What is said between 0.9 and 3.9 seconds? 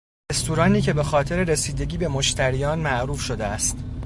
به خاطر رسیدگی به مشتریان معروف شده است.